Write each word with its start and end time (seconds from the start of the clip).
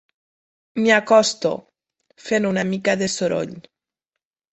M'hi 0.79 0.93
acosto, 0.93 1.51
fent 2.29 2.47
una 2.53 2.63
mica 2.71 2.97
de 3.03 3.11
soroll. 3.17 3.53